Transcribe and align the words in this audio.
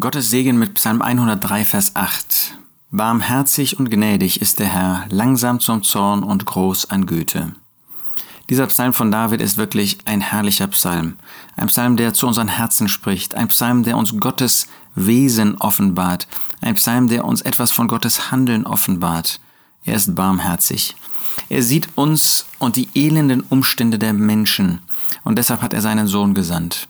Gottes 0.00 0.30
Segen 0.30 0.58
mit 0.58 0.74
Psalm 0.74 1.02
103, 1.02 1.64
Vers 1.64 1.94
8. 1.94 2.58
Barmherzig 2.90 3.78
und 3.78 3.90
gnädig 3.90 4.40
ist 4.40 4.58
der 4.58 4.66
Herr, 4.66 5.04
langsam 5.08 5.60
zum 5.60 5.82
Zorn 5.82 6.22
und 6.22 6.46
groß 6.46 6.90
an 6.90 7.06
Güte. 7.06 7.54
Dieser 8.50 8.66
Psalm 8.66 8.92
von 8.92 9.10
David 9.10 9.40
ist 9.40 9.56
wirklich 9.56 9.98
ein 10.06 10.20
herrlicher 10.20 10.68
Psalm. 10.68 11.16
Ein 11.56 11.68
Psalm, 11.68 11.96
der 11.96 12.14
zu 12.14 12.26
unseren 12.26 12.48
Herzen 12.48 12.88
spricht. 12.88 13.34
Ein 13.34 13.48
Psalm, 13.48 13.82
der 13.82 13.96
uns 13.96 14.16
Gottes 14.18 14.68
Wesen 14.94 15.56
offenbart. 15.58 16.28
Ein 16.60 16.74
Psalm, 16.74 17.08
der 17.08 17.24
uns 17.24 17.42
etwas 17.42 17.70
von 17.70 17.86
Gottes 17.86 18.30
Handeln 18.30 18.66
offenbart. 18.66 19.38
Er 19.84 19.96
ist 19.96 20.14
barmherzig. 20.14 20.96
Er 21.48 21.62
sieht 21.62 21.88
uns 21.94 22.46
und 22.58 22.76
die 22.76 22.88
elenden 22.94 23.42
Umstände 23.42 23.98
der 23.98 24.12
Menschen. 24.12 24.80
Und 25.24 25.36
deshalb 25.38 25.62
hat 25.62 25.72
er 25.72 25.82
seinen 25.82 26.06
Sohn 26.06 26.34
gesandt. 26.34 26.88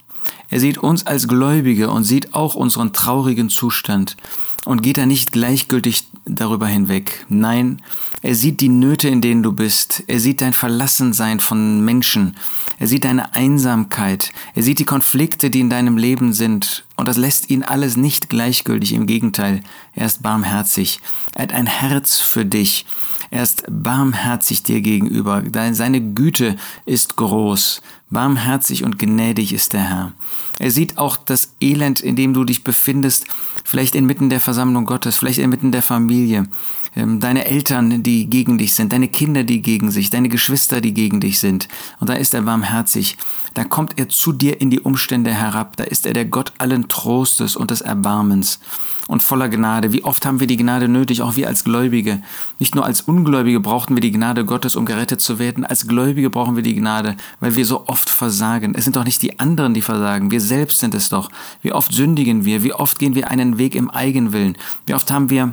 Er 0.51 0.61
sieht 0.61 0.79
uns 0.79 1.07
als 1.07 1.29
Gläubige 1.29 1.91
und 1.91 2.05
sieht 2.05 2.35
auch 2.35 2.55
unseren 2.55 2.93
traurigen 2.93 3.51
Zustand 3.51 4.17
und 4.65 4.83
geht 4.83 4.97
da 4.97 5.07
nicht 5.07 5.33
gleichgültig 5.33 6.05
darüber 6.25 6.67
hinweg. 6.67 7.27
Nein, 7.29 7.83
er 8.23 8.35
sieht 8.35 8.61
die 8.61 8.69
Nöte, 8.69 9.09
in 9.09 9.21
denen 9.21 9.43
du 9.43 9.53
bist. 9.53 10.05
Er 10.07 10.21
sieht 10.21 10.41
dein 10.41 10.55
Verlassensein 10.55 11.41
von 11.41 11.85
Menschen. 11.85 12.37
Er 12.79 12.87
sieht 12.87 13.05
deine 13.05 13.35
Einsamkeit. 13.35 14.33
Er 14.55 14.63
sieht 14.63 14.79
die 14.79 14.87
Konflikte, 14.87 15.51
die 15.51 15.61
in 15.61 15.71
deinem 15.71 15.99
Leben 15.99 16.33
sind. 16.33 16.85
Und 17.05 17.09
das 17.09 17.19
lässt 17.19 17.51
ihn 17.51 17.63
alles 17.63 17.99
nicht 17.99 18.31
gleichgültig. 18.31 18.95
Im 18.95 19.07
Gegenteil, 19.07 19.63
er 19.93 20.07
ist 20.07 20.23
barmherzig. 20.23 21.03
Er 21.35 21.43
hat 21.43 21.53
ein 21.53 21.67
Herz 21.67 22.19
für 22.19 22.47
dich. 22.47 22.87
Er 23.31 23.43
ist 23.43 23.65
barmherzig 23.69 24.63
dir 24.63 24.81
gegenüber. 24.81 25.43
Seine 25.73 26.01
Güte 26.01 26.57
ist 26.87 27.17
groß. 27.17 27.83
Barmherzig 28.09 28.85
und 28.85 28.99
gnädig 28.99 29.53
ist 29.53 29.75
der 29.75 29.83
Herr. 29.83 30.13
Er 30.59 30.71
sieht 30.71 30.97
auch 30.97 31.19
das 31.19 31.55
Elend, 31.61 32.01
in 32.01 32.17
dem 32.17 32.33
du 32.33 32.43
dich 32.45 32.65
befindest, 32.65 33.27
vielleicht 33.65 33.95
inmitten 33.95 34.31
der 34.31 34.41
Versammlung 34.41 34.87
Gottes, 34.87 35.19
vielleicht 35.19 35.41
inmitten 35.41 35.73
der 35.73 35.83
Familie, 35.83 36.47
deine 36.95 37.47
Eltern, 37.47 38.03
die 38.03 38.27
gegen 38.31 38.59
dich 38.59 38.75
sind, 38.75 38.93
deine 38.93 39.09
Kinder, 39.09 39.45
die 39.45 39.63
gegen 39.63 39.91
sich, 39.91 40.11
deine 40.11 40.29
Geschwister, 40.29 40.81
die 40.81 40.95
gegen 40.95 41.21
dich 41.21 41.41
sind. 41.41 41.69
Und 42.01 42.09
da 42.09 42.15
ist 42.15 42.35
er 42.35 42.43
barmherzig. 42.43 43.17
Da 43.55 43.65
kommt 43.65 43.99
er 43.99 44.09
zu 44.09 44.33
dir 44.33 44.61
in 44.61 44.71
die 44.71 44.81
Umstände 44.81 45.33
herab. 45.33 45.77
Da 45.77 45.85
ist 45.85 46.07
er 46.07 46.13
der 46.13 46.25
Gott 46.25 46.53
allen 46.59 46.89
Trostes 46.89 47.57
und 47.57 47.71
des 47.71 47.81
Erbarmens 47.81 48.61
und 49.07 49.23
voller 49.23 49.49
Gnade. 49.49 49.93
Wie 49.93 50.05
oft 50.05 50.25
haben 50.25 50.41
wir 50.41 50.47
die 50.47 50.57
Gnade 50.57 50.89
nötig, 50.89 51.23
auch 51.23 51.37
wir 51.37 51.49
als 51.49 51.65
Gläubige. 51.65 52.23
Nicht 52.59 52.75
nur 52.75 52.85
als 52.85 53.03
Ungläubige 53.03 53.61
brauchten 53.61 53.95
wir 53.95 54.01
die 54.01 54.13
Gnade 54.13 54.45
Gottes, 54.45 54.77
um 54.77 54.87
gerettet 54.87 55.21
zu 55.21 55.39
werden. 55.39 55.65
Als 55.65 55.87
Gläubige 55.87 56.31
brauchen 56.31 56.57
wir 56.57 56.63
die 56.63 56.75
Gnade, 56.75 57.17
weil 57.41 57.55
wir 57.57 57.67
so 57.67 57.87
oft 57.87 58.11
versagen. 58.11 58.75
Es 58.75 58.85
sind 58.85 58.97
doch 58.97 59.05
nicht 59.05 59.23
die 59.23 59.39
anderen, 59.39 59.75
die 59.75 59.83
versagen. 59.83 60.31
Wir 60.31 60.41
selbst 60.41 60.81
sind 60.81 60.95
es 60.95 61.09
doch. 61.09 61.31
Wie 61.63 61.73
oft 61.73 61.93
sündigen 61.93 62.45
wir? 62.45 62.63
Wie 62.63 62.73
oft 62.73 62.99
gehen 62.99 63.15
wir 63.15 63.31
einen 63.31 63.59
Weg 63.59 63.75
im 63.75 63.91
Eigenwillen? 63.91 64.57
Wie 64.87 64.95
oft 64.95 65.11
haben 65.11 65.31
wir 65.31 65.51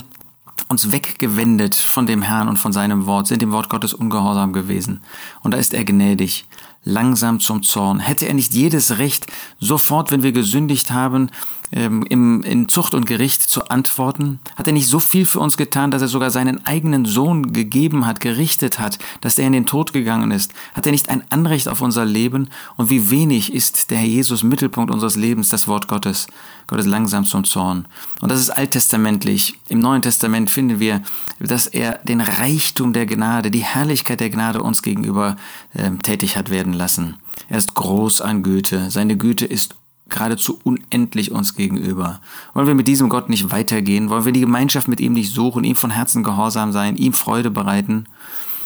uns 0.71 0.91
weggewendet 0.91 1.75
von 1.75 2.05
dem 2.05 2.21
Herrn 2.21 2.47
und 2.47 2.57
von 2.57 2.71
seinem 2.71 3.05
Wort, 3.05 3.27
sind 3.27 3.41
dem 3.41 3.51
Wort 3.51 3.69
Gottes 3.69 3.93
ungehorsam 3.93 4.53
gewesen. 4.53 5.01
Und 5.41 5.53
da 5.53 5.57
ist 5.57 5.73
er 5.73 5.83
gnädig 5.83 6.45
langsam 6.83 7.39
zum 7.39 7.63
Zorn? 7.63 7.99
Hätte 7.99 8.27
er 8.27 8.33
nicht 8.33 8.53
jedes 8.53 8.97
Recht, 8.97 9.27
sofort, 9.59 10.11
wenn 10.11 10.23
wir 10.23 10.31
gesündigt 10.31 10.91
haben, 10.91 11.29
ähm, 11.71 12.03
im, 12.09 12.41
in 12.43 12.67
Zucht 12.67 12.93
und 12.93 13.05
Gericht 13.05 13.41
zu 13.41 13.69
antworten? 13.69 14.39
Hat 14.55 14.67
er 14.67 14.73
nicht 14.73 14.87
so 14.87 14.99
viel 14.99 15.25
für 15.25 15.39
uns 15.39 15.57
getan, 15.57 15.91
dass 15.91 16.01
er 16.01 16.07
sogar 16.07 16.31
seinen 16.31 16.65
eigenen 16.65 17.05
Sohn 17.05 17.53
gegeben 17.53 18.05
hat, 18.05 18.19
gerichtet 18.19 18.79
hat, 18.79 18.99
dass 19.21 19.39
er 19.39 19.47
in 19.47 19.53
den 19.53 19.65
Tod 19.65 19.93
gegangen 19.93 20.31
ist? 20.31 20.53
Hat 20.73 20.85
er 20.85 20.91
nicht 20.91 21.09
ein 21.09 21.23
Anrecht 21.29 21.67
auf 21.67 21.81
unser 21.81 22.05
Leben? 22.05 22.49
Und 22.77 22.89
wie 22.89 23.09
wenig 23.09 23.53
ist 23.53 23.91
der 23.91 23.99
Herr 23.99 24.07
Jesus 24.07 24.43
Mittelpunkt 24.43 24.91
unseres 24.91 25.15
Lebens, 25.15 25.49
das 25.49 25.67
Wort 25.67 25.87
Gottes? 25.87 26.27
Gott 26.67 26.79
ist 26.79 26.87
langsam 26.87 27.25
zum 27.25 27.43
Zorn. 27.43 27.85
Und 28.21 28.31
das 28.31 28.39
ist 28.39 28.49
alttestamentlich. 28.49 29.59
Im 29.67 29.79
Neuen 29.79 30.01
Testament 30.01 30.49
finden 30.49 30.79
wir, 30.79 31.01
dass 31.39 31.67
er 31.67 31.99
den 32.03 32.21
Reichtum 32.21 32.93
der 32.93 33.05
Gnade, 33.05 33.51
die 33.51 33.63
Herrlichkeit 33.63 34.21
der 34.21 34.29
Gnade 34.29 34.61
uns 34.61 34.81
gegenüber 34.81 35.35
äh, 35.73 35.91
tätig 36.01 36.37
hat 36.37 36.49
werden 36.71 36.73
lassen. 36.73 37.17
Er 37.49 37.57
ist 37.57 37.73
groß 37.73 38.21
an 38.21 38.43
Güte. 38.43 38.89
Seine 38.89 39.17
Güte 39.17 39.45
ist 39.45 39.75
geradezu 40.09 40.59
unendlich 40.63 41.31
uns 41.31 41.55
gegenüber. 41.55 42.19
Wollen 42.53 42.67
wir 42.67 42.75
mit 42.75 42.87
diesem 42.87 43.09
Gott 43.09 43.29
nicht 43.29 43.51
weitergehen? 43.51 44.09
Wollen 44.09 44.25
wir 44.25 44.33
die 44.33 44.41
Gemeinschaft 44.41 44.87
mit 44.87 44.99
ihm 44.99 45.13
nicht 45.13 45.33
suchen, 45.33 45.63
ihm 45.63 45.75
von 45.75 45.91
Herzen 45.91 46.23
gehorsam 46.23 46.71
sein, 46.71 46.97
ihm 46.97 47.13
Freude 47.13 47.49
bereiten? 47.49 48.05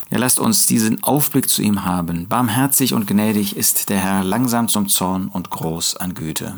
Ja, 0.10 0.18
lasst 0.18 0.40
uns 0.40 0.66
diesen 0.66 1.04
Aufblick 1.04 1.50
zu 1.50 1.62
ihm 1.62 1.84
haben. 1.86 2.28
Barmherzig 2.28 2.94
und 2.94 3.08
gnädig 3.08 3.56
ist 3.56 3.90
der 3.90 4.00
Herr, 4.00 4.24
langsam 4.24 4.68
zum 4.68 4.88
Zorn 4.88 5.28
und 5.28 5.50
groß 5.50 5.98
an 5.98 6.14
Güte. 6.14 6.56